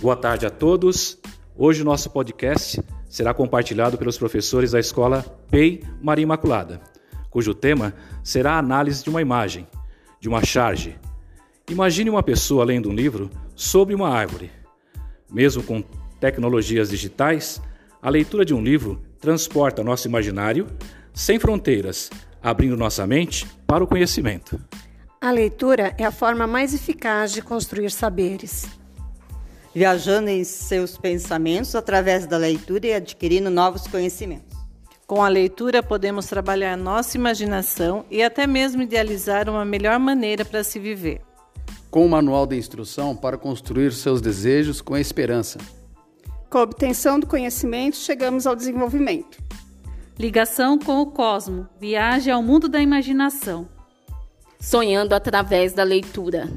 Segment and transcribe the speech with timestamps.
[0.00, 1.18] Boa tarde a todos.
[1.56, 6.82] Hoje o nosso podcast será compartilhado pelos professores da escola PEI Maria Imaculada,
[7.30, 9.66] cujo tema será a análise de uma imagem,
[10.20, 10.98] de uma charge.
[11.70, 14.50] Imagine uma pessoa lendo um livro sobre uma árvore.
[15.32, 15.82] Mesmo com
[16.20, 17.60] tecnologias digitais,
[18.02, 20.66] a leitura de um livro transporta nosso imaginário
[21.14, 22.10] sem fronteiras,
[22.42, 24.60] abrindo nossa mente para o conhecimento.
[25.18, 28.66] A leitura é a forma mais eficaz de construir saberes.
[29.76, 34.56] Viajando em seus pensamentos através da leitura e adquirindo novos conhecimentos.
[35.06, 40.64] Com a leitura, podemos trabalhar nossa imaginação e até mesmo idealizar uma melhor maneira para
[40.64, 41.20] se viver.
[41.90, 45.58] Com o manual de instrução para construir seus desejos com esperança.
[46.48, 49.36] Com a obtenção do conhecimento, chegamos ao desenvolvimento.
[50.18, 53.68] Ligação com o cosmo, viagem ao mundo da imaginação.
[54.58, 56.48] Sonhando através da leitura.